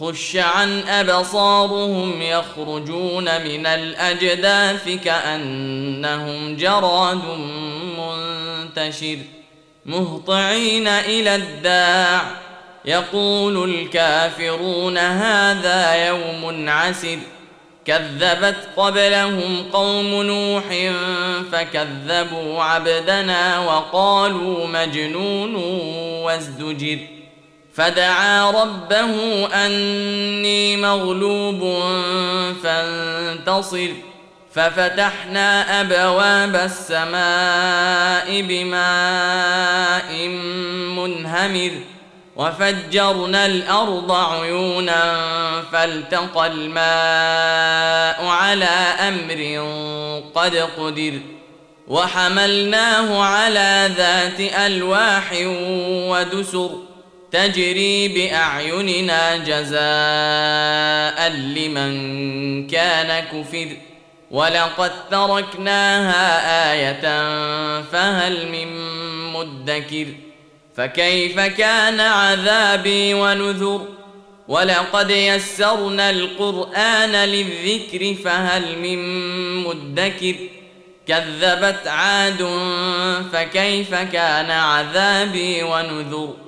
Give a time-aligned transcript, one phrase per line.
[0.00, 7.20] خش عن أبصارهم يخرجون من الأجداث كأنهم جراد
[7.98, 9.16] منتشر
[9.86, 12.22] مهطعين إلى الداع.
[12.84, 17.18] يقول الكافرون هذا يوم عسر.
[17.84, 20.64] كذبت قبلهم قوم نوح
[21.52, 25.54] فكذبوا عبدنا وقالوا مجنون
[26.24, 26.98] وازدجر.
[27.78, 31.82] فدعا ربه أني مغلوب
[32.62, 33.88] فانتصر.
[34.54, 40.28] ففتحنا أبواب السماء بماء
[40.98, 41.70] منهمر.
[42.36, 45.22] وفجرنا الأرض عيونا
[45.72, 49.68] فالتقى الماء على أمر
[50.34, 51.18] قد قدر.
[51.88, 55.32] وحملناه على ذات ألواح
[55.88, 56.70] ودسر.
[57.32, 63.76] تجري بأعيننا جزاء لمن كان كفر.
[64.30, 67.00] ولقد تركناها آية
[67.82, 68.68] فهل من
[69.32, 70.06] مدكر؟
[70.76, 73.86] فكيف كان عذابي ونذر؟
[74.48, 78.98] ولقد يسرنا القرآن للذكر فهل من
[79.64, 80.34] مدكر؟
[81.08, 82.48] كذبت عاد
[83.32, 86.47] فكيف كان عذابي ونذر؟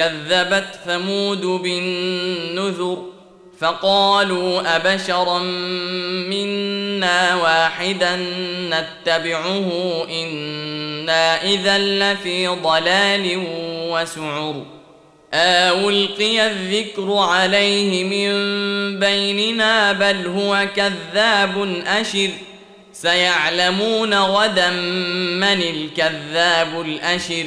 [0.00, 3.06] كذبت ثمود بالنذر
[3.60, 5.38] فقالوا أبشرا
[6.28, 8.16] منا واحدا
[8.70, 9.70] نتبعه
[10.10, 13.44] إنا إذا لفي ضلال
[13.90, 14.64] وسعر.
[15.34, 18.30] القي الذكر عليه من
[19.00, 22.30] بيننا بل هو كذاب اشر.
[22.92, 24.70] سيعلمون غدا
[25.40, 27.46] من الكذاب الاشر.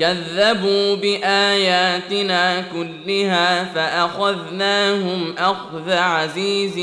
[0.00, 6.78] كذبوا بآياتنا كلها فأخذناهم أخذ عزيز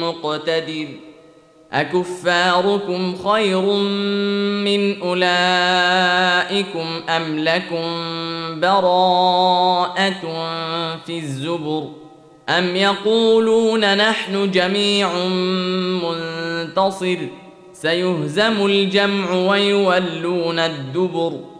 [0.00, 0.86] مقتدر.
[1.72, 3.60] أكفاركم خير
[4.64, 7.86] من أولئكم أم لكم
[8.60, 10.20] براءة
[11.06, 11.88] في الزبر؟
[12.48, 15.08] أم يقولون نحن جميع
[16.02, 17.16] منتصر؟
[17.72, 21.59] سيهزم الجمع ويولون الدبر.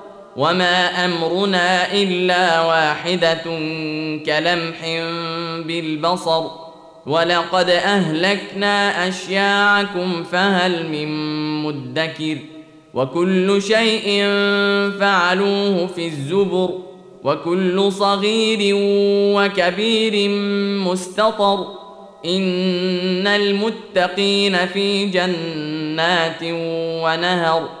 [0.35, 3.43] وما امرنا الا واحدة
[4.25, 4.79] كلمح
[5.67, 6.43] بالبصر
[7.05, 11.07] ولقد اهلكنا اشياعكم فهل من
[11.63, 12.37] مدكر
[12.93, 14.23] وكل شيء
[14.99, 16.69] فعلوه في الزبر
[17.23, 18.75] وكل صغير
[19.35, 20.29] وكبير
[20.91, 21.67] مستطر
[22.25, 26.39] ان المتقين في جنات
[27.03, 27.80] ونهر